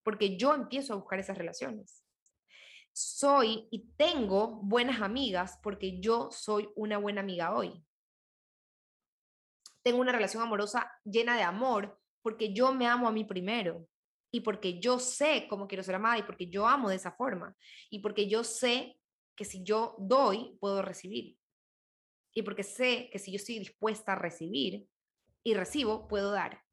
[0.03, 2.04] porque yo empiezo a buscar esas relaciones.
[2.95, 7.83] Soy y tengo buenas amigas porque yo soy una buena amiga hoy.
[9.83, 13.85] Tengo una relación amorosa llena de amor porque yo me amo a mí primero
[14.31, 17.53] y porque yo sé cómo quiero ser amada y porque yo amo de esa forma
[17.89, 18.97] y porque yo sé
[19.35, 21.37] que si yo doy, puedo recibir
[22.33, 24.87] y porque sé que si yo estoy dispuesta a recibir
[25.43, 26.64] y recibo, puedo dar.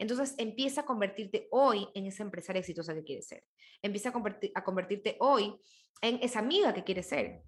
[0.00, 3.44] Entonces empieza a convertirte hoy en esa empresaria exitosa que quieres ser.
[3.82, 5.54] Empieza a, a convertirte hoy
[6.02, 7.42] en esa amiga que quieres ser.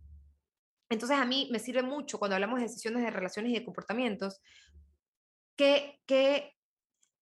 [0.88, 4.40] Entonces a mí me sirve mucho cuando hablamos de decisiones de relaciones y de comportamientos,
[5.56, 6.54] qué, qué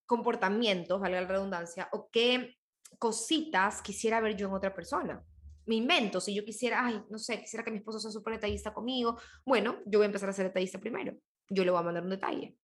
[0.06, 2.56] comportamientos, valga la redundancia, o qué
[2.98, 5.24] cositas quisiera ver yo en otra persona
[5.70, 8.74] me invento, si yo quisiera, ay, no sé, quisiera que mi esposo sea súper detallista
[8.74, 11.14] conmigo, bueno, yo voy a empezar a ser detallista primero,
[11.48, 12.56] yo le voy a mandar un detalle.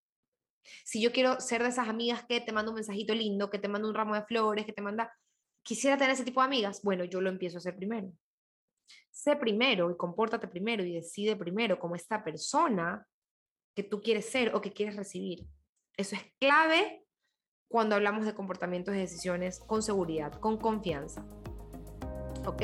[0.84, 3.68] Si yo quiero ser de esas amigas que te manda un mensajito lindo, que te
[3.68, 5.12] manda un ramo de flores, que te manda,
[5.62, 8.12] quisiera tener ese tipo de amigas, bueno, yo lo empiezo a hacer primero.
[9.10, 13.06] Sé primero y compórtate primero y decide primero como esta persona
[13.74, 15.46] que tú quieres ser o que quieres recibir.
[15.96, 17.04] Eso es clave
[17.68, 21.26] cuando hablamos de comportamientos y decisiones con seguridad, con confianza.
[22.46, 22.62] ¿ok?